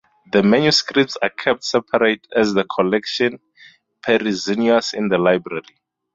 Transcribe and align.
The 0.31 0.41
manuscripts 0.41 1.15
are 1.21 1.29
kept 1.29 1.63
separate 1.63 2.25
as 2.35 2.55
the 2.55 2.63
Collection 2.63 3.37
Perizonius 4.03 4.95
in 4.95 5.09
the 5.09 5.19
library. 5.19 5.77